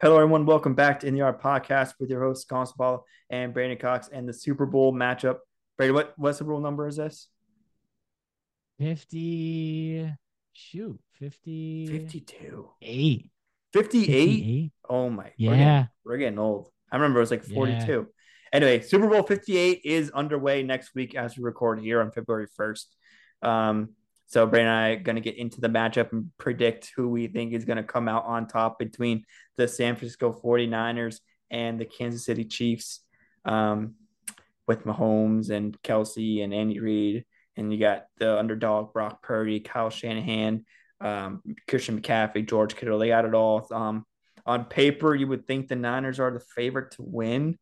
[0.00, 0.46] Hello, everyone.
[0.46, 4.28] Welcome back to In the Yard Podcast with your hosts, Constable and Braeden Cox, and
[4.28, 5.38] the Super Bowl matchup.
[5.76, 7.28] Brady, what what Super Bowl number is this?
[8.78, 10.12] 50
[10.52, 13.30] shoot 50 52 8
[13.72, 14.72] 58 58?
[14.88, 15.50] oh my Yeah.
[15.50, 18.06] we're getting, we're getting old i remember it was like 42
[18.52, 22.84] anyway super bowl 58 is underway next week as we record here on february 1st
[23.42, 23.90] um
[24.28, 27.26] so braeden and i are going to get into the matchup and predict who we
[27.26, 29.24] think is going to come out on top between
[29.56, 31.18] the san francisco 49ers
[31.50, 33.00] and the kansas city chiefs
[33.44, 33.94] um
[34.66, 37.24] with mahomes and kelce and andy reid
[37.58, 40.64] and you got the underdog Brock Purdy, Kyle Shanahan,
[41.00, 42.98] um, Christian McCaffrey, George Kittle.
[42.98, 43.66] They got it all.
[43.72, 44.06] Um,
[44.46, 47.58] on paper, you would think the Niners are the favorite to win.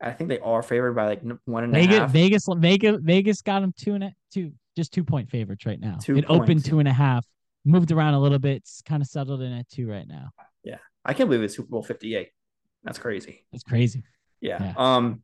[0.00, 2.10] I think they are favored by like one and a Vegas, half.
[2.10, 5.98] Vegas Vegas Vegas got them two and a two just two point favorites right now.
[6.00, 7.26] Two it opened two and a half,
[7.64, 10.30] moved around a little bit, it's kind of settled in at two right now.
[10.62, 12.28] Yeah, I can't believe it's Super Bowl 58.
[12.84, 13.44] That's crazy.
[13.52, 14.04] It's crazy.
[14.40, 14.62] Yeah.
[14.62, 14.74] Yeah.
[14.76, 15.22] Um,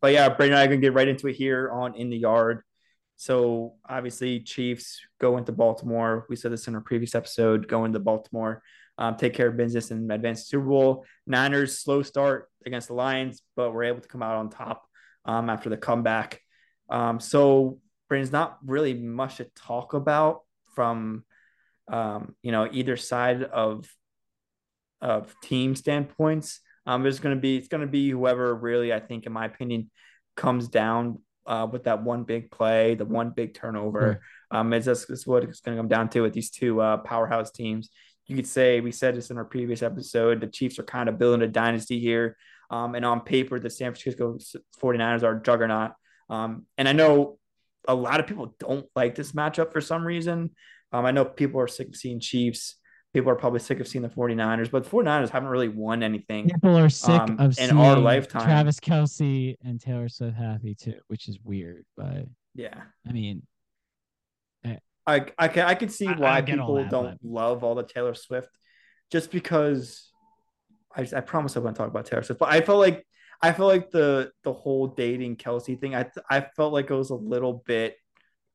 [0.00, 2.18] but yeah, Braeden and I are gonna get right into it here on In the
[2.18, 2.62] Yard.
[3.16, 6.26] So obviously, Chiefs go into Baltimore.
[6.28, 7.66] We said this in our previous episode.
[7.66, 8.62] Go into Baltimore,
[8.98, 11.06] um, take care of business, and advance to Super Bowl.
[11.26, 14.86] Niners slow start against the Lions, but we're able to come out on top
[15.24, 16.42] um, after the comeback.
[16.90, 17.78] Um, so
[18.08, 20.40] Braeden's not really much to talk about
[20.74, 21.24] from
[21.88, 23.88] um, you know either side of
[25.00, 26.60] of team standpoints.
[26.86, 29.44] Um, there's going to be it's going to be whoever really I think, in my
[29.44, 29.90] opinion,
[30.36, 34.20] comes down uh, with that one big play, the one big turnover.
[34.50, 36.96] Um, it's just it's what it's going to come down to with these two uh,
[36.98, 37.90] powerhouse teams.
[38.26, 40.40] You could say we said this in our previous episode.
[40.40, 42.36] The Chiefs are kind of building a dynasty here,
[42.70, 44.38] um, and on paper, the San Francisco
[44.80, 45.92] 49ers are juggernaut.
[46.30, 47.37] Um, and I know
[47.88, 50.50] a lot of people don't like this matchup for some reason.
[50.92, 52.76] Um, I know people are sick of seeing Chiefs.
[53.14, 56.48] People are probably sick of seeing the 49ers, but the 49ers haven't really won anything.
[56.50, 58.42] People are sick Um, of in seeing our lifetime.
[58.42, 61.84] Travis Kelce and Taylor Swift happy too, which is weird.
[61.96, 62.82] But Yeah.
[63.08, 63.42] I mean,
[65.06, 67.82] I I can I can see I- I why people that, don't love all the
[67.82, 68.50] Taylor Swift,
[69.10, 70.04] just because.
[70.94, 73.06] I I promise I won't talk about Taylor Swift, but I felt like
[73.40, 75.94] I felt like the the whole dating Kelce thing.
[75.94, 77.96] I I felt like it was a little bit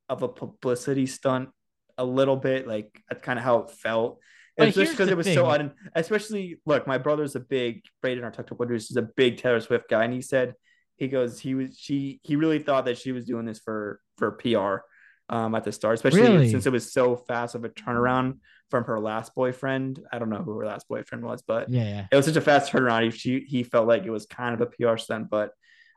[0.08, 1.50] of a publicity stunt,
[1.96, 4.18] a little bit like that's kind of how it felt.
[4.58, 5.60] But It's just because it was so thing.
[5.60, 9.88] un, especially look, my brother's a big Braden, TikTok producer, is a big Taylor Swift
[9.88, 10.54] guy, and he said
[10.96, 14.32] he goes he was she he really thought that she was doing this for for
[14.32, 14.84] PR
[15.28, 16.50] um at the start, especially Really?
[16.50, 18.38] since it was so fast of a turnaround
[18.70, 20.00] from her last boyfriend.
[20.12, 22.06] I don't know who her last boyfriend was, but yeah, yeah.
[22.10, 23.04] it was such a fast turnaround.
[23.04, 25.52] He she, he felt like it was kind of a PR stunt, but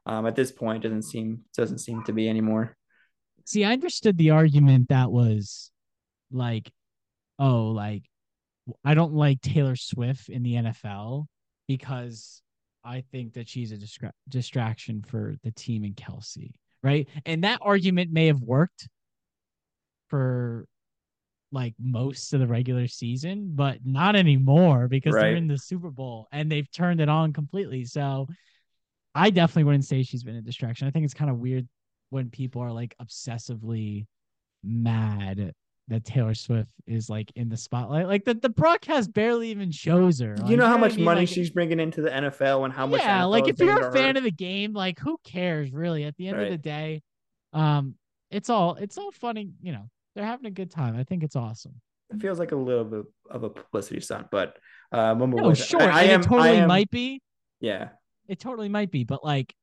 [0.05, 2.75] um at this point doesn't seem doesn't seem to be anymore.
[3.45, 5.71] See, I understood the argument that was
[6.31, 6.71] like,
[7.39, 8.03] oh, like
[8.83, 11.25] I don't like Taylor Swift in the NFL
[11.67, 12.41] because
[12.83, 16.51] I think that she's a distra- distraction for the team and Kelce,
[16.83, 17.07] right?
[17.25, 18.88] And that argument may have worked
[20.09, 20.66] for
[21.51, 26.28] like most of the regular season, but not anymore because they're in the Super Bowl
[26.31, 27.85] and they've turned it on completely.
[27.85, 28.28] So
[29.16, 30.88] I definitely wouldn't say she's been a distraction.
[30.88, 31.68] I think it's kind of weird
[32.09, 34.06] when people are like obsessively
[34.63, 35.53] mad
[35.90, 38.07] that Taylor Swift is like in the spotlight.
[38.07, 40.35] Like the, the broadcast barely even shows her.
[40.47, 41.06] you know how what I much mean?
[41.06, 43.79] money Like, she's bringing into the NFL and how much yeah, like if you're a
[43.79, 43.91] to her.
[43.94, 46.03] fan of the game, like who cares really?
[46.03, 46.45] At the end Right.
[46.47, 47.01] of the day,
[47.53, 47.95] um,
[48.29, 49.50] it's all it's all funny.
[49.62, 50.95] You know, they're having a good time.
[50.97, 51.79] I think it's awesome.
[52.09, 54.57] it feels like a little bit of a publicity stunt, but
[54.91, 57.22] uh, we're No, sure, I, I am, it totally I am, might be.
[57.59, 57.89] Yeah,
[58.27, 59.53] It totally might be, but like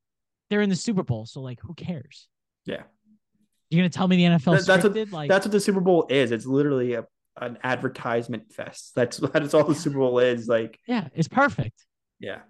[0.51, 2.29] they're in the Super Bowl, so like who cares?
[2.67, 2.83] yeah.
[3.71, 5.11] You're gonna tell me the NFL That- that's what- scripted?
[5.13, 6.31] like That's what the Super Bowl is.
[6.31, 7.05] It's literally a,
[7.41, 8.93] an advertisement fest.
[8.95, 10.47] That's that's all the Super Bowl is.
[10.47, 11.85] Like, yeah, it's perfect.
[12.21, 12.43] yeah.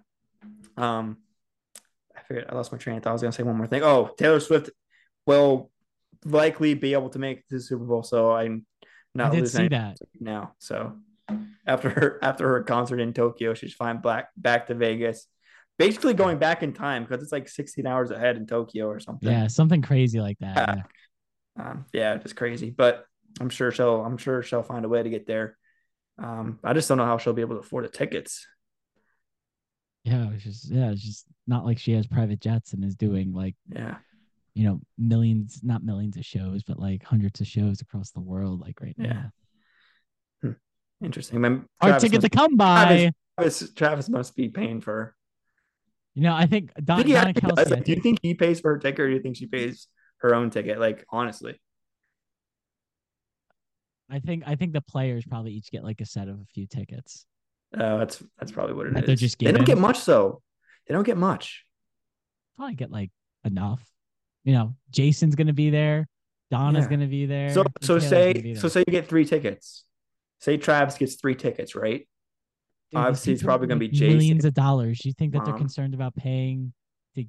[0.77, 1.17] Um,
[2.15, 3.09] I figured I lost my train of thought.
[3.11, 3.81] I was gonna say one more thing.
[3.81, 4.69] Oh, Taylor Swift
[5.25, 5.71] will
[6.25, 8.65] likely be able to make the Super Bowl, so I'm
[9.13, 9.97] not I did losing see that.
[10.19, 10.53] now.
[10.59, 10.97] So
[11.65, 15.27] after her after her concert in Tokyo, she's flying back back to Vegas.
[15.77, 19.29] Basically going back in time because it's like 16 hours ahead in Tokyo or something.
[19.29, 20.55] Yeah, something crazy like that.
[20.55, 20.75] Yeah.
[21.57, 21.69] yeah.
[21.69, 22.69] Um, yeah, just crazy.
[22.69, 23.05] But
[23.39, 25.57] I'm sure she'll I'm sure she'll find a way to get there.
[26.17, 28.47] Um, I just don't know how she'll be able to afford the tickets.
[30.05, 33.33] Yeah, it's just yeah, it's just not like she has private jets and is doing
[33.33, 33.97] like Yeah.
[34.55, 38.61] You know millions, not millions of shows, but like hundreds of shows across the world,
[38.61, 39.27] like right Yeah.
[40.43, 40.55] now.
[41.03, 41.41] Interesting.
[41.41, 43.11] Man, Hard Travis ticket to come by.
[43.37, 45.13] Travis, Travis must be paying for.
[46.13, 47.55] You know, I think I think Donna Kelce.
[47.55, 47.71] does.
[47.71, 49.35] I Like, do you think, think he pays for her ticket or do you think
[49.35, 49.87] she pays
[50.19, 50.79] her own ticket?
[50.79, 51.59] Like, honestly.
[54.09, 56.65] I think I think the players probably each get like a set of a few
[56.65, 57.25] tickets.
[57.77, 59.07] Uh, that's that's probably what it That is.
[59.07, 60.41] they're just they don't get much though.
[60.87, 61.65] They don't get much.
[62.55, 63.11] Probably get like
[63.43, 63.83] enough.
[64.45, 66.07] You know, Jason's gonna be there.
[66.51, 66.89] Donna's Yeah.
[66.91, 67.49] gonna be there.
[67.53, 69.83] So so Taylor's say so say you get three tickets.
[70.39, 72.07] Say Travis gets three tickets, right?
[72.91, 75.03] Dude, obviously it's probably gonna be Jason, millions of dollars.
[75.03, 75.59] You think that they're Mom.
[75.59, 76.71] concerned about paying?
[77.15, 77.25] To,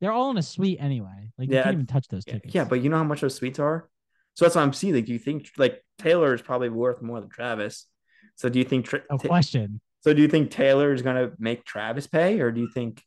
[0.00, 1.30] they're all in a suite anyway.
[1.38, 2.52] Like you can't even touch those tickets.
[2.54, 3.88] yeah, but you know how much those suites are.
[4.34, 4.94] So that's what I'm seeing.
[4.94, 7.86] Like, do you think like Taylor is probably worth more than Travis?
[8.34, 8.86] So do you think?
[8.86, 9.80] Tra- no question.
[10.00, 13.04] so do you think Taylor is gonna make Travis pay, or do you think?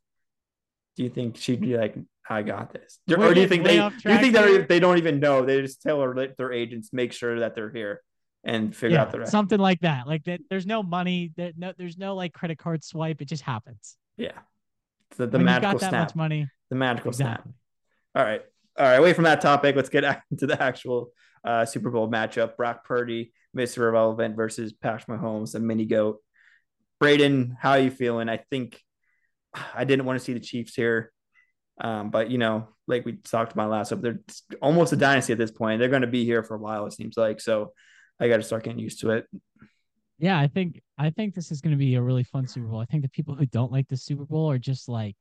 [0.96, 1.96] Do you think she'd be like,
[2.30, 3.78] "I got this," or, We're or do you think they?
[3.78, 4.66] Do you think here.
[4.68, 5.46] they don't even know?
[5.46, 8.02] They just tell let their agents make sure that they're here
[8.44, 9.32] and figure Yeah, out the rest.
[9.32, 10.08] something like that.
[10.08, 10.42] Like that.
[10.50, 11.32] There's no money.
[11.36, 13.22] There, no, there's no like credit card swipe.
[13.22, 13.98] It just happens.
[14.18, 14.32] yeah,
[15.18, 16.08] the, the when magical got that snap.
[16.10, 17.48] much money, The magical snap.
[18.16, 18.42] All right.
[18.78, 18.96] All right.
[18.96, 21.12] Away from that topic, let's get into the actual
[21.44, 22.56] uh, Super Bowl matchup.
[22.58, 23.78] Brock Purdy, Mr.
[23.80, 26.18] Irrelevant versus Patrick Mahomes, the mini goat.
[27.00, 28.30] Braeden, how are you feeling?
[28.30, 28.80] I think
[29.76, 31.12] I didn't want to see the Chiefs here.
[31.80, 34.20] Um, but you know, like we talked about last up, they're
[34.62, 35.80] almost a dynasty at this point.
[35.80, 37.40] They're going to be here for a while, it seems like.
[37.42, 37.74] So
[38.20, 39.26] I got to start getting used to it.
[40.20, 42.80] Yeah, I think I think this is going to be a really fun Super Bowl.
[42.80, 45.16] I think the people who don't like the Super Bowl are just like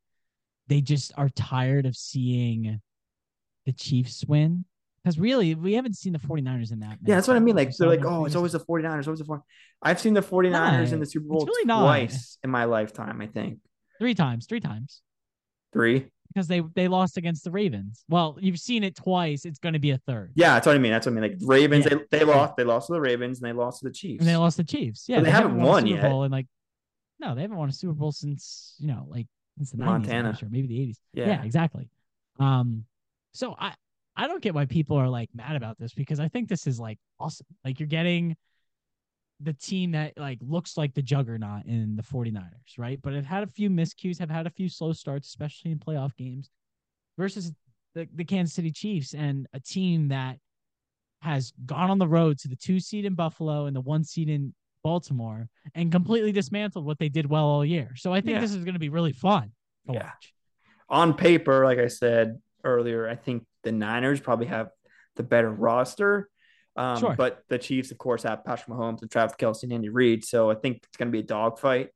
[0.68, 2.80] they just are tired of seeing
[3.66, 4.64] the Chiefs win.
[5.02, 6.98] Because really, we haven't seen the 49ers in that.
[7.02, 7.56] Yeah, that's what I mean.
[7.56, 9.42] Like We they're like, oh, it's always the 49ers, always the 49ers.
[9.80, 13.60] I've seen the 49ers in the Super Bowl really twice in my lifetime, I think.
[13.98, 15.00] three times, three times.
[15.72, 16.10] Three.
[16.32, 18.04] Because they they lost against the Ravens.
[18.08, 19.44] Well, you've seen it twice.
[19.44, 20.30] It's going to be a third.
[20.36, 20.92] Yeah, that's what I mean.
[20.92, 21.30] That's what I mean.
[21.32, 21.98] Like Ravens, Yeah.
[22.10, 22.54] they, they lost.
[22.56, 24.20] They lost to the Ravens and they lost to the Chiefs.
[24.20, 25.06] And they lost to the Chiefs.
[25.08, 26.08] Yeah, But they haven't won won a Super yet.
[26.10, 26.46] Bowl in like
[27.18, 29.26] no, they haven't won a Super Bowl since you know like
[29.58, 30.22] since the 90s, Montana.
[30.28, 30.96] not sure maybe the 80s.
[31.14, 31.26] Yeah.
[31.26, 31.88] yeah, exactly.
[32.38, 32.84] Um,
[33.34, 33.74] so I
[34.16, 36.78] I don't get why people are like mad about this because I think this is
[36.78, 37.46] like awesome.
[37.64, 38.36] Like you're getting
[39.42, 43.00] the team that like looks like the juggernaut in the 49ers, right?
[43.02, 46.14] But have had a few miscues, have had a few slow starts, especially in playoff
[46.16, 46.50] games,
[47.16, 47.52] versus
[47.94, 50.38] the, the Kansas City Chiefs and a team that
[51.22, 54.28] has gone on the road to the two seed in Buffalo and the one seed
[54.28, 57.90] in Baltimore and completely dismantled what they did well all year.
[57.96, 58.40] So I think Yeah.
[58.40, 59.52] this is going to be really fun
[59.86, 60.04] to Yeah.
[60.04, 60.34] watch.
[60.88, 64.70] On paper, like I said earlier, I think the Niners probably have
[65.16, 66.30] the better roster.
[66.76, 67.14] Um, Sure.
[67.16, 70.24] But the Chiefs, of course, have Patrick Mahomes and Travis Kelce and Andy Reid.
[70.24, 71.90] So I think it's going to be a dogfight.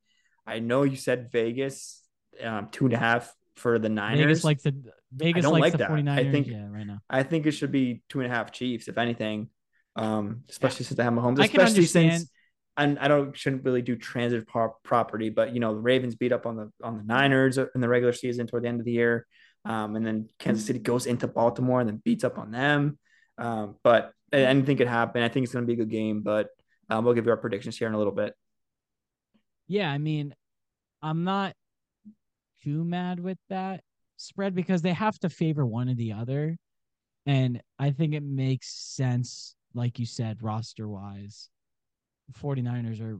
[0.45, 2.01] I know you said Vegas,
[2.43, 4.19] um, two and a half for the Niners.
[4.19, 4.75] Vegas likes the
[5.13, 5.91] Vegas I don't likes like the that.
[5.91, 6.31] I 49ers.
[6.31, 6.99] think- yeah, right now.
[7.09, 9.49] I think it should be two and a half Chiefs, if anything.
[9.95, 12.29] Um, especially since they have Mahomes, I can especially since
[12.77, 16.33] and I don't shouldn't really do transit pro- property, but you know the Ravens beat
[16.33, 18.91] up on the on the Niners in the regular season toward the end of the
[18.91, 19.25] year,
[19.63, 22.99] um, and then Kansas City goes into Baltimore and then beats up on them.
[23.37, 25.21] Um, but anything could happen.
[25.21, 26.49] I think it's going to be a good game, but
[26.89, 28.33] um, we'll give you our predictions here in a little bit.
[29.67, 30.33] Yeah, I mean,
[31.01, 31.53] I'm not
[32.63, 33.81] too mad with that
[34.17, 36.57] spread because they have to favor one or the other.
[37.25, 41.49] And I think it makes sense, like you said, roster wise.
[42.39, 43.19] 49ers are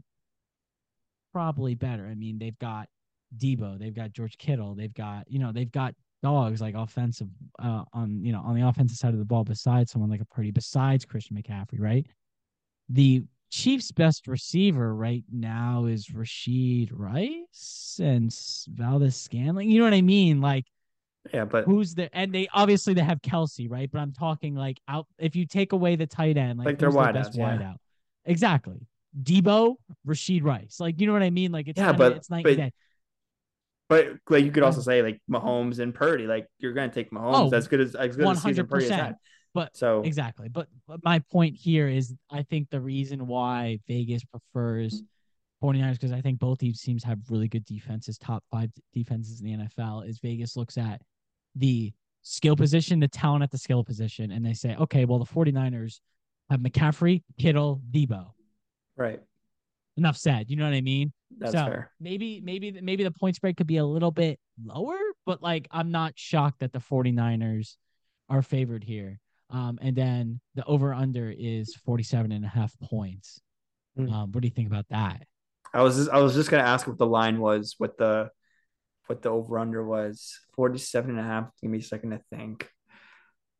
[1.34, 2.08] probably better.
[2.08, 2.88] I mean, they've got
[3.38, 7.27] Deebo, they've got George Kittle, they've got, you know, they've got dogs like offensive
[7.60, 10.25] uh on you know on the offensive side of the ball besides someone like a
[10.25, 12.06] Purdy, besides Christian McCaffrey, right?
[12.89, 18.36] The Chiefs' best receiver right now is Rashid Rice and
[18.74, 19.70] Valdez Scanling.
[19.70, 20.41] You know what I mean?
[20.41, 20.65] Like
[21.34, 23.89] Yeah, but who's the and they obviously they have Kelce, right?
[23.91, 26.94] But I'm talking like out if you take away the tight end, like, Like who's
[26.94, 27.58] their wideouts, best yeah.
[27.58, 27.75] wideout.
[28.25, 28.79] Exactly.
[29.22, 30.79] Deebo, Rashid Rice.
[30.79, 31.51] Like you know what I mean?
[31.51, 32.72] Like it's Yeah, kinda- but- it's night but and day.
[33.88, 34.86] But like you could also mm.
[34.86, 37.96] say like Mahomes and Purdy, like you're going to take Mahomes Oh, as good as
[37.96, 38.96] as good as season Purdy has 100%.
[38.96, 39.15] had.
[39.54, 40.50] But So Exactly.
[40.50, 45.04] But, but my point here is I think the reason why Vegas prefers
[45.63, 49.48] 49ers because I think both these teams have really good defenses, top five defenses in
[49.48, 51.01] the NFL, is Vegas looks at
[51.56, 55.25] the skill position, the talent at the skill position, and they say, okay, well, the
[55.25, 56.00] 49ers
[56.50, 58.32] have McCaffrey, Kittle, Deebo.
[58.98, 59.22] right,
[59.98, 60.50] Enough said.
[60.50, 61.14] You know what I mean?
[61.38, 61.92] that's so fair.
[62.00, 65.92] maybe maybe maybe the point spread could be a little bit lower, but like I'm
[65.92, 67.75] not shocked that the 49ers
[68.30, 69.20] are favored here.
[69.50, 73.40] Um, and then the over under is 47 and a half points.
[73.96, 74.12] Hmm.
[74.12, 75.24] Um, what do you think about that?
[75.74, 78.30] I was just, I was just gonna ask what the line was, what the
[79.08, 80.40] what the over under was.
[80.56, 81.50] 47 and a half.
[81.62, 82.70] Give me a second to think.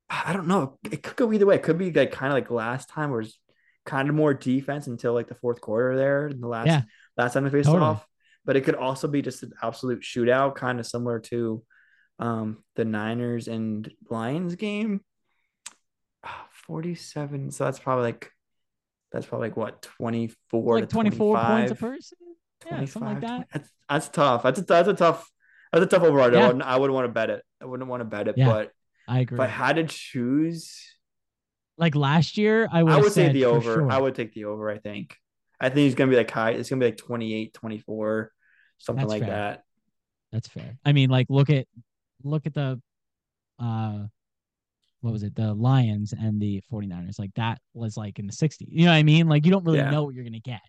[0.10, 0.78] I don't know.
[0.92, 1.56] It could go either way.
[1.56, 3.38] It could be like kind of like last time where it's
[3.86, 6.82] kind of more defense until like the fourth quarter there in the last Yeah.
[7.18, 7.86] last time they faced Totally.
[7.86, 8.06] off.
[8.44, 11.64] But it could also be just an absolute shootout, kind of similar to
[12.20, 15.02] um the Niners and Lions game.
[16.24, 17.52] Ah, 47.
[17.52, 18.32] So that's probably like
[19.12, 21.80] that's probably like what 24 Like to 24 points a 25.
[21.80, 22.18] person?
[22.66, 23.48] Yeah, something like that.
[23.54, 24.44] That's that's tough.
[24.44, 25.30] That's a, that's a tough
[25.72, 26.32] that's a tough overall.
[26.34, 26.40] Yeah.
[26.44, 27.44] I wouldn't, I wouldn't want to bet it.
[27.62, 28.36] I wouldn't want to bet it.
[28.38, 28.72] Yeah, But
[29.08, 29.36] I agree.
[29.38, 29.42] if.
[29.42, 30.95] I had to choose,
[31.78, 32.94] like last year, I would.
[32.94, 33.62] I would say the over.
[33.62, 33.92] sure.
[33.92, 34.70] I would take the over.
[34.70, 35.18] I think.
[35.60, 36.52] I think it's gonna be like high.
[36.52, 38.32] It's gonna be like 28, 24,
[38.78, 39.30] something That's like fair.
[39.30, 39.64] that.
[40.32, 40.78] That's fair.
[40.86, 41.66] I mean, like look at
[42.24, 42.82] look at the
[43.60, 44.06] uh
[45.02, 45.36] what was it?
[45.36, 47.20] The Lions and the 49ers.
[47.20, 48.68] Like that was like in the 60s.
[48.70, 49.28] You know what I mean?
[49.28, 49.92] Like you don't really Yeah.
[49.92, 50.62] know what you're gonna get.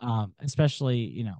[0.00, 1.36] Um, especially, you know,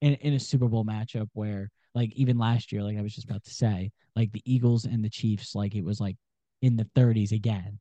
[0.00, 3.28] in, in a Super Bowl matchup where like even last year, like I was just
[3.28, 6.16] about to say, like the Eagles and the Chiefs, like it was like
[6.62, 7.78] in the 30s again.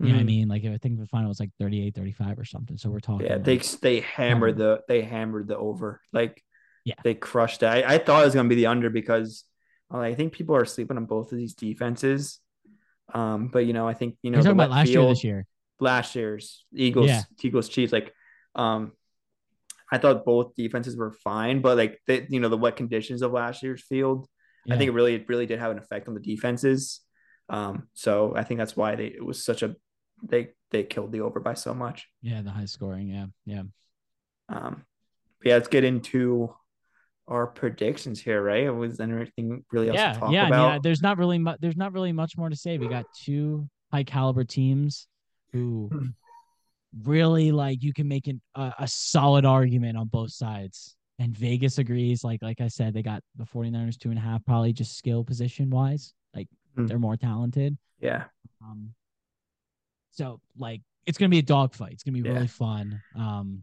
[0.00, 0.26] You know what I Mhm.
[0.26, 0.48] mean?
[0.48, 2.78] Like I think the final was like 38, 35 or something.
[2.78, 6.00] So we're talking Yeah, like, they they hammered the they hammered the over.
[6.12, 6.42] Like
[6.84, 6.94] Yeah.
[7.04, 7.66] they crushed it.
[7.66, 9.44] I, I thought it was gonna be the under because
[9.90, 12.40] I think people are sleeping on both of these defenses.
[13.12, 15.46] Um, but you know, I think you know talking about last year, this year.
[15.80, 17.22] last year's Eagles, Yeah.
[17.42, 17.92] Eagles Chiefs.
[17.92, 18.14] Like,
[18.54, 18.92] um,
[19.92, 23.32] I thought both defenses were fine, but like the you know the wet conditions of
[23.32, 24.28] last year's field,
[24.70, 27.00] I think it really it really did have an effect on the defenses.
[27.48, 29.74] Um, so I think that's why they it was such a
[30.22, 32.08] they they killed the over by so much.
[32.22, 33.08] Yeah, the high scoring.
[33.08, 33.62] Yeah, yeah.
[34.48, 34.84] Um,
[35.38, 36.54] but yeah, let's get into
[37.28, 38.68] our predictions here, right?
[38.68, 40.46] Was there anything really else yeah, to talk yeah.
[40.48, 40.72] about?
[40.72, 41.58] Mean, there's not really much.
[41.60, 42.78] There's not really much more to say.
[42.78, 45.06] We got two high caliber teams
[45.52, 46.06] who Hmm.
[47.04, 50.96] really like you can make an, a, a solid argument on both sides.
[51.18, 52.24] And Vegas agrees.
[52.24, 55.22] Like like I said, they got the 49ers two and a half, probably just skill
[55.24, 56.14] position wise.
[56.34, 56.86] Like Hmm.
[56.86, 57.76] they're more talented.
[58.00, 58.24] yeah,
[58.62, 58.94] Um,
[60.12, 61.92] so like it's gonna be a dogfight.
[61.92, 62.34] It's gonna be Yeah.
[62.34, 63.00] really fun.
[63.16, 63.62] Um,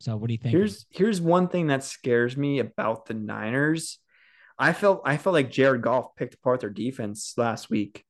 [0.00, 0.52] so what do you think?
[0.52, 3.98] here's here's one thing that scares me about the Niners.
[4.58, 8.04] I felt I felt like Jared Goff picked apart their defense last week,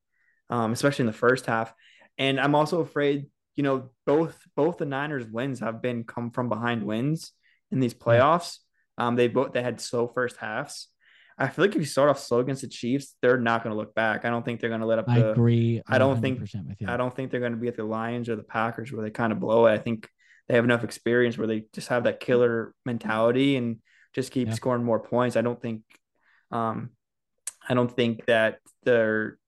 [0.50, 1.72] um, especially in the first half.
[2.18, 3.26] And I'm also afraid,
[3.56, 7.32] you know, both both the Niners wins have been come from behind wins
[7.70, 8.58] in these playoffs.
[8.98, 10.88] Um, they both they had slow first halves.
[11.38, 13.76] I feel like if you start off slow against the Chiefs, they're not going to
[13.76, 14.24] look back.
[14.24, 15.82] I don't think they're going to let up I the agree.
[15.86, 16.88] I don't think- 100% with you.
[16.88, 19.10] I don't think they're going to be at the Lions or the Packers where they
[19.10, 19.72] kind of blow it.
[19.72, 20.08] I think
[20.48, 23.78] they have enough experience where they just have that killer mentality and
[24.14, 24.54] just keep Yeah.
[24.54, 25.36] scoring more points.
[25.36, 25.82] I don't think,
[26.50, 26.90] um,
[27.68, 29.38] I don't think that they're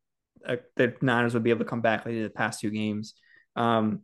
[0.46, 2.70] uh, the Niners would be able to come back like they did the past two
[2.70, 3.14] games.
[3.56, 4.02] Um,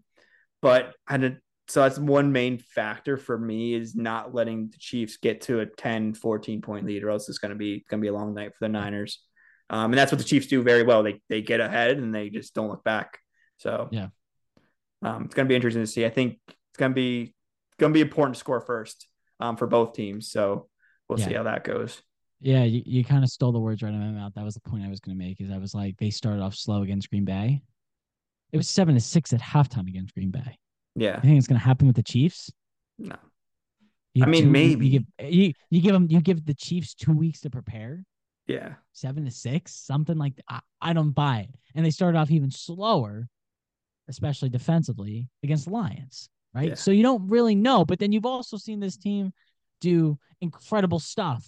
[0.62, 1.38] but I did.
[1.68, 5.66] So that's one main factor for me is not letting the Chiefs get to a
[5.66, 8.35] 10, 14 point lead, or else it's going to be going to be a long
[8.35, 9.23] night for the Niners.
[9.71, 11.02] Um, and that's what the Chiefs do very well.
[11.02, 13.18] They they get ahead and they just don't look back.
[13.56, 14.09] So Yeah.
[15.02, 16.04] um, it's going to be interesting to see.
[16.04, 17.35] I think it's going to be
[17.78, 19.09] going to be important to score first
[19.40, 20.30] um, for both teams.
[20.30, 20.68] So
[21.09, 22.02] we'll see how that goes.
[22.40, 24.35] Yeah, you, you kind of stole the words right out of my mouth.
[24.35, 25.40] That was the point I was going to make.
[25.40, 27.62] Is I was like, they started off slow against Green Bay.
[28.52, 30.59] It was seven to six at halftime against Green Bay.
[30.96, 31.16] Yeah.
[31.16, 32.50] I think it's going to happen with the Chiefs.
[32.98, 33.16] No.
[34.22, 34.86] I mean, two- maybe.
[34.86, 38.04] you give you, you give them you give the Chiefs two weeks to prepare.
[38.46, 38.74] Yeah.
[38.92, 40.44] Seven to six, something like that.
[40.48, 41.54] I, I don't buy it.
[41.74, 43.26] And they started off even slower,
[44.08, 46.28] especially defensively against the Lions.
[46.54, 46.68] Right.
[46.68, 46.74] Yeah.
[46.74, 47.84] So you don't really know.
[47.84, 49.32] But then you've also seen this team
[49.80, 51.44] do incredible stuff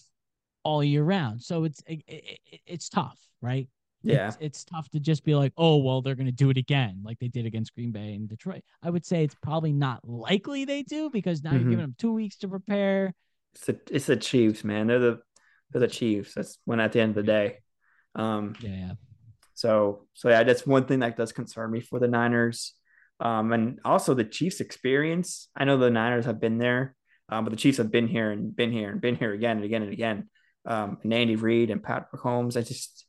[0.64, 1.42] all year round.
[1.42, 3.68] So it's it, it, it- it's tough, right?
[4.14, 4.28] Yeah.
[4.28, 7.00] It's, it's tough to just be like, oh, well, they're going to do it again,
[7.04, 8.62] like they did against Green Bay and Detroit.
[8.82, 11.54] I would say it's probably not likely they do because now Mhm.
[11.54, 13.14] you're giving them two weeks to prepare.
[13.54, 14.86] It's the it's the Chiefs, man.
[14.86, 15.18] They're the
[15.70, 16.34] they're the Chiefs.
[16.34, 17.58] That's when at the end of the day.
[18.14, 18.92] Um, Yeah, yeah.
[19.54, 22.74] So, so yeah, that's one thing that does concern me for the Niners.
[23.18, 25.48] Um, and also the Chiefs' experience.
[25.56, 26.94] I know the Niners have been there,
[27.30, 29.64] um, but the Chiefs have been here and been here and been here again and
[29.64, 30.28] again and again.
[30.66, 32.58] Um, and Andy Reid and Patrick Mahomes.
[32.58, 33.05] I just,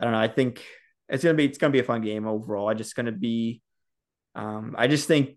[0.00, 0.20] I don't know.
[0.20, 0.64] I think
[1.08, 2.68] it's gonna be it's gonna be a fun game overall.
[2.68, 3.62] I just gonna be,
[4.34, 5.36] um, I just think,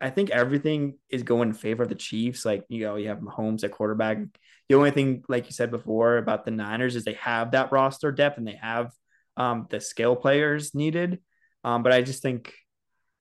[0.00, 2.44] I think everything is going in favor of the Chiefs.
[2.44, 4.18] Like you know, you have Mahomes at quarterback.
[4.68, 8.12] The only thing, like you said before, about the Niners is they have that roster
[8.12, 8.92] depth and they have
[9.36, 11.20] um, the skill players needed.
[11.64, 12.52] Um, but I just think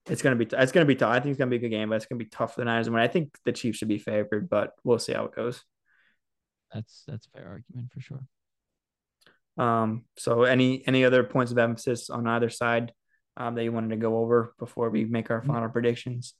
[0.07, 1.11] it's gonna be it's gonna be tough.
[1.11, 2.65] I think it's gonna be a good game, but it's gonna be tough for the
[2.65, 2.87] Niners.
[2.87, 5.63] I mean, I think the Chiefs should be favored, but we'll see how it goes.
[6.73, 8.23] That's that's a fair argument for sure.
[9.61, 12.93] Um, so any any other points of emphasis on either side
[13.37, 16.33] um, that you wanted to go over before we make our final predictions?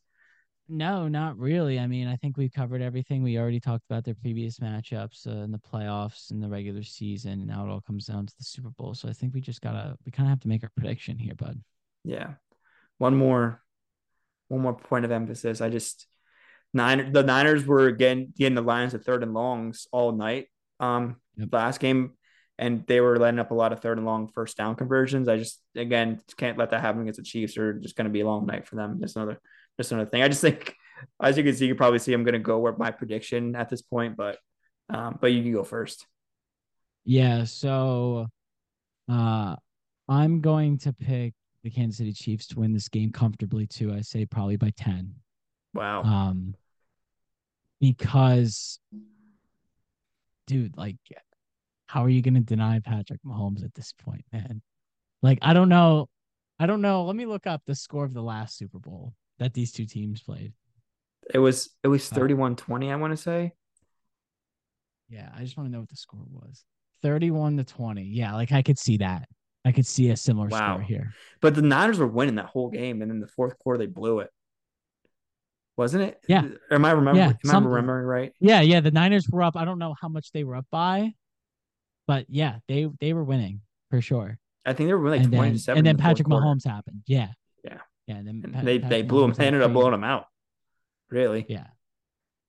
[0.67, 1.77] No, not really.
[1.79, 3.21] I mean, I think we've covered everything.
[3.21, 7.33] We already talked about their previous matchups uh, in the playoffs and the regular season.
[7.33, 8.95] and Now it all comes down to the Super Bowl.
[8.95, 11.35] So I think we just gotta we kind of have to make our prediction here,
[11.35, 11.61] bud.
[12.03, 12.35] Yeah.
[12.97, 13.61] One more
[14.47, 15.61] one more point of emphasis.
[15.61, 16.07] I just
[16.73, 20.47] nine the Niners were again getting the Lions at third and longs all night.
[20.79, 21.49] Um Yep.
[21.53, 22.13] last game
[22.61, 25.27] and they were letting up a lot of third and long first down conversions.
[25.27, 28.25] I just again can't let that happen against the Chiefs or just gonna be a
[28.25, 29.01] long night for them.
[29.01, 29.41] Just another
[29.77, 30.21] just another thing.
[30.21, 30.75] I just think
[31.19, 33.55] as you can see, you can probably see I'm going to go with my prediction
[33.55, 34.37] at this point, but
[34.89, 36.05] um, but you can go first.
[37.03, 38.27] Yeah, so
[39.09, 39.55] uh
[40.07, 43.93] I'm going to pick the Kansas City Chiefs to win this game comfortably too.
[43.93, 45.15] I say probably by 10.
[45.73, 46.03] Wow.
[46.03, 46.55] Um
[47.79, 48.79] because
[50.45, 50.97] dude, like
[51.91, 54.62] how are you going to deny Patrick Mahomes at this point, man?
[55.21, 56.07] Like I don't know.
[56.57, 57.03] I don't know.
[57.03, 60.21] Let me look up the score of the last Super Bowl that these two teams
[60.24, 60.53] played.
[61.33, 63.51] It was it was uh, 31-20, I want to say.
[65.10, 66.63] Yeah, I just want to know what the score was.
[67.01, 68.03] 31 to 20.
[68.03, 69.27] Yeah, like I could see that.
[69.65, 70.75] I could see a similar wow.
[70.75, 71.13] score here.
[71.41, 74.19] But the Niners were winning that whole game, and in the fourth quarter they blew
[74.19, 74.29] it.
[75.75, 76.21] Wasn't it?
[76.29, 76.48] Yeah.
[76.71, 77.36] Am I remembering?
[77.43, 78.33] Yeah, am I remembering right?
[78.39, 78.79] Yeah, yeah.
[78.79, 79.57] The Niners were up.
[79.57, 81.13] I don't know how much they were up by,
[82.08, 84.38] but yeah, they they were winning for sure.
[84.65, 85.79] I think they were winning like twenty seven.
[85.79, 87.03] And then the Patrick Mahomes happened.
[87.08, 87.29] Yeah.
[87.63, 87.79] Yeah.
[88.08, 88.15] Yeah.
[88.15, 89.34] And then and they they blew him.
[89.34, 90.25] They ended up blowing him out.
[91.10, 91.46] Really?
[91.48, 91.67] Yeah.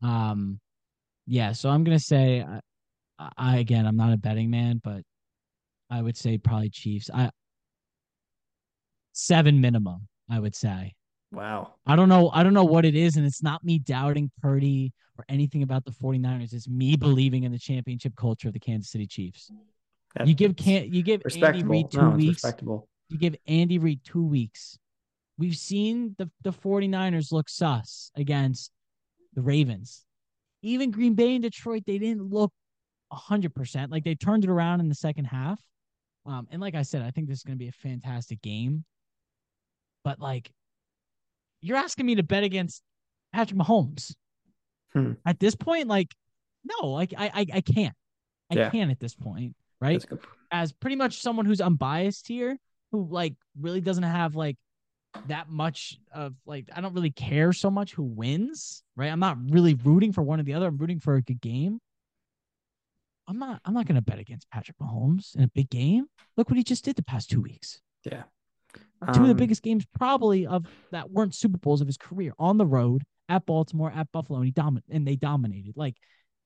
[0.03, 0.61] Um.
[1.27, 1.53] Yeah.
[1.53, 2.45] So I'm gonna say,
[3.19, 5.03] I, I again, I'm not a betting man, but
[5.91, 7.11] I would say probably Chiefs.
[7.13, 7.31] I
[9.13, 10.09] seven minimum.
[10.31, 10.95] I would say.
[11.33, 11.75] Wow.
[11.87, 12.31] I don't know.
[12.33, 13.17] I don't know what it is.
[13.17, 16.53] And it's not me doubting Purdy or anything about the 49ers.
[16.53, 19.51] It's me believing in the championship culture of the Kansas City Chiefs.
[20.15, 22.45] That's, you give can you give Andy Reid two no, weeks.
[22.45, 22.89] Respectable.
[23.09, 24.79] You give Andy Reid two weeks.
[25.39, 28.71] We've seen the, the 49ers look sus against
[29.33, 30.05] the Ravens.
[30.61, 32.53] Even Green Bay and Detroit, they didn't look
[33.11, 33.91] hundred percent.
[33.91, 35.61] Like they turned it around in the second half.
[36.25, 38.85] Um, and like I said, I think this is gonna be a fantastic game.
[40.05, 40.51] But like
[41.63, 42.83] you're asking me to bet against
[43.33, 44.15] Patrick Mahomes.
[44.93, 45.13] Hmm.
[45.25, 46.15] At this point, like,
[46.65, 47.95] no, like I I, I can't.
[48.51, 48.71] I yeah.
[48.71, 50.05] can't at this point, right?
[50.51, 52.59] As pretty much someone who's unbiased here,
[52.91, 54.57] who like really doesn't have like
[55.29, 59.11] that much of like I don't really care so much who wins, right?
[59.11, 60.67] I'm not really rooting for one or the other.
[60.67, 61.81] I'm rooting for a good game.
[63.29, 66.07] I'm not I'm not gonna bet against Patrick Mahomes in a big game.
[66.37, 67.81] Look what he just did the past two weeks.
[68.05, 68.25] Yeah.
[69.01, 71.97] Um, Two of the um, biggest games probably of that weren't Super Bowls of his
[71.97, 75.75] career on the road at Baltimore, at Buffalo, and he domin- and they dominated.
[75.77, 75.97] Like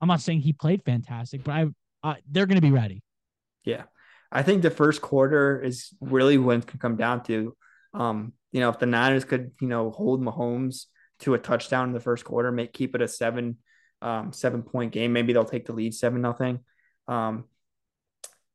[0.01, 1.65] I'm not saying he played fantastic, but I
[2.03, 3.01] uh, they're going to be ready.
[3.65, 3.83] Yeah,
[4.31, 7.55] I think the first quarter is really when it can come down to.
[7.93, 10.85] Um, you know, if the Niners could, you know, hold Mahomes
[11.19, 13.57] to a touchdown in the first quarter, make keep it a seven,
[14.01, 16.59] um, seven point game, maybe they'll take the lead seven nothing.
[17.07, 17.45] Um,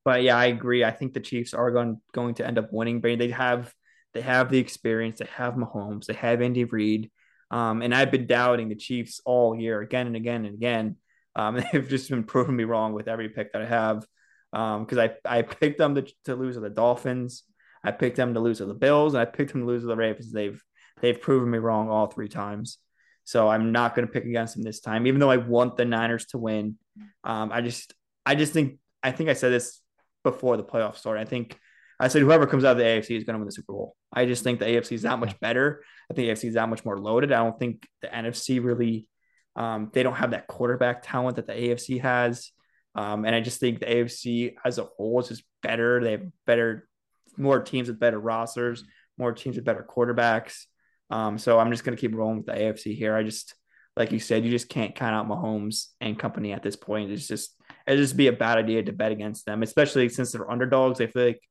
[0.04, 0.84] but yeah, I agree.
[0.84, 3.00] I think the Chiefs are going going to end up winning.
[3.00, 3.72] But they have
[4.14, 5.18] they have the experience.
[5.18, 6.06] They have Mahomes.
[6.06, 7.10] They have Andy Reid.
[7.50, 10.96] Um, and I've been doubting the Chiefs all year, again and again and again.
[11.36, 14.06] Um, they've just been proving me wrong with every pick that I have.
[14.50, 17.44] Because um, I, I picked them to, to lose to the Dolphins.
[17.84, 19.86] I picked them to lose to the Bills, and I picked them to lose to
[19.86, 20.32] the Ravens.
[20.32, 20.62] They've
[21.00, 22.78] they've proven me wrong all three times.
[23.24, 25.84] So I'm not going to pick against them this time, even though I want the
[25.84, 26.76] Niners to win.
[27.24, 27.94] Um, I just
[28.26, 29.80] I just think I think I said this
[30.22, 31.20] before the playoffs started.
[31.20, 31.58] I think
[32.02, 33.96] I said whoever comes out of the AFC is going to win the Super Bowl.
[34.12, 35.84] I just think the AFC is that much better.
[36.10, 37.32] I think the AFC is that much more loaded.
[37.32, 39.06] I don't think the NFC really,
[39.54, 42.50] um, they don't have that quarterback talent that the AFC has.
[42.94, 46.02] Um, and I just think the AFC as a whole is just better.
[46.02, 46.88] They have better,
[47.36, 48.84] more teams with better rosters,
[49.16, 50.64] more teams with better quarterbacks.
[51.10, 53.14] Um, so I'm just going to keep rolling with the AFC here.
[53.14, 53.54] I just,
[53.96, 57.10] like you said, you just can't count out Mahomes and company at this point.
[57.12, 57.54] It's just,
[57.86, 61.00] it'd just be a bad idea to bet against them, especially since they're underdogs.
[61.00, 61.42] I feel like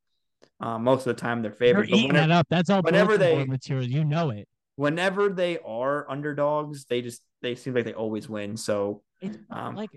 [0.59, 1.87] uh, most of the time they're favored.
[1.87, 2.47] They're eating whenever, that up.
[2.49, 2.81] That's all.
[2.81, 4.47] Whenever they material, you know it.
[4.75, 8.57] Whenever they are underdogs, they just they seem like they always win.
[8.57, 9.01] So,
[9.49, 9.89] um, like,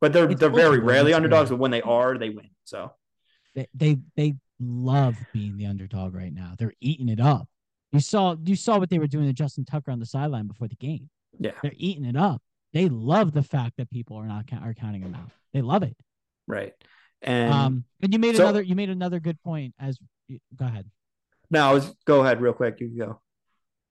[0.00, 1.50] but they're they're very rarely underdogs.
[1.50, 2.50] But when they are, they win.
[2.64, 2.92] So,
[3.54, 6.54] they, they they love being the underdog right now.
[6.58, 7.48] They're eating it up.
[7.92, 10.68] You saw you saw what they were doing to Justin Tucker on the sideline before
[10.68, 11.10] the game.
[11.38, 12.42] Yeah, they're eating it up.
[12.72, 15.30] They love the fact that people are not are counting them out.
[15.52, 15.96] They love it.
[16.46, 16.72] Right.
[17.20, 19.74] And um, and you made so, another you made another good point.
[19.78, 19.98] As
[20.56, 20.90] go ahead.
[21.50, 22.80] No, I was go ahead real quick.
[22.80, 23.20] You can go.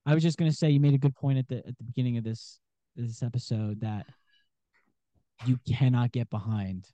[0.05, 2.17] I was just gonna say you made a good point at the at the beginning
[2.17, 2.59] of this
[2.95, 4.05] this episode that
[5.45, 6.87] you cannot get behind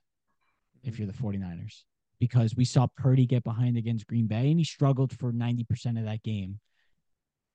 [0.84, 1.82] if you're the 49ers
[2.20, 6.04] because we saw Purdy get behind against Green Bay and he struggled for 90% of
[6.04, 6.60] that game.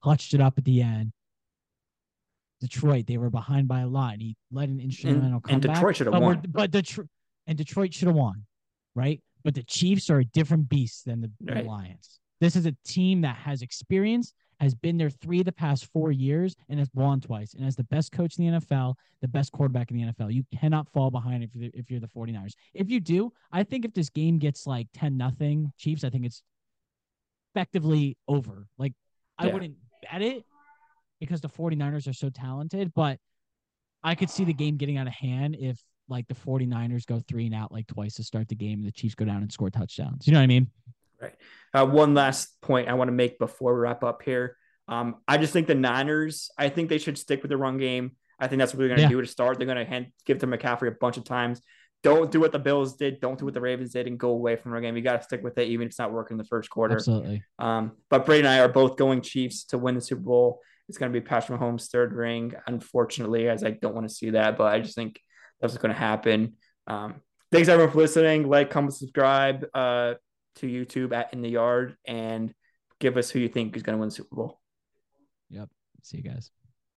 [0.02, 1.14] Clutched it up at the end.
[2.64, 5.52] Detroit, they were behind by a lot and he led an instrumental and, comeback.
[5.52, 6.42] And Detroit should have won.
[6.50, 7.08] But Detroit
[7.48, 8.46] and Detroit should have won
[8.96, 9.22] right?
[9.44, 11.64] But the Chiefs are a different beast than the, right.
[11.64, 12.20] the Lions.
[12.40, 16.12] This is a team that has experience, has been there three of the past four
[16.12, 19.52] years, and has won twice, and has the best coach in the NFL, the best
[19.52, 20.34] quarterback in the NFL.
[20.34, 22.54] You cannot fall behind if you're, if you're the 49ers.
[22.74, 26.26] If you do, I think if this game gets like 10 nothing Chiefs, I think
[26.26, 26.44] it's
[27.54, 28.68] effectively over.
[28.78, 28.94] Like,
[29.38, 29.54] I yeah.
[29.54, 29.76] wouldn't
[30.10, 30.46] bet it.
[31.28, 33.18] Because the 49ers are so talented, but
[34.04, 37.46] I could see the game getting out of hand if like the 49ers go three
[37.46, 39.70] and out like twice to start the game and the Chiefs go down and score
[39.70, 40.28] touchdowns.
[40.28, 40.68] You know what I mean?
[41.22, 41.36] Right.
[41.74, 44.58] Uh, one last point I want to make before we wrap up here.
[44.88, 48.12] Um, I just think the Niners, I think they should stick with the run game.
[48.40, 49.10] I think that's what they're going to yeah.
[49.10, 49.58] do to start.
[49.58, 51.62] They're going to hand give to McCaffrey a bunch of times.
[52.02, 53.22] Don't do what the Bills did.
[53.22, 54.98] Don't do what the Ravens did and go away from the game.
[54.98, 56.96] You got to stick with it, even if it's not working in the first quarter.
[56.96, 57.44] Absolutely.
[57.60, 60.60] Um, but Brady and I are both going Chiefs to win the Super Bowl.
[60.94, 64.30] It's going to be Patrick Mahomes' third ring, unfortunately, as I don't want to see
[64.30, 65.20] that, but I just think
[65.60, 66.54] that's what's going to happen.
[66.86, 67.16] Um,
[67.52, 68.48] thanks everyone for listening.
[68.48, 70.14] Like, comment, subscribe uh,
[70.58, 72.54] to YouTube at In the Yard, and
[73.00, 74.62] give us who you think is going to win the Super Bowl.
[75.50, 75.68] Yep.
[76.04, 76.52] See you guys.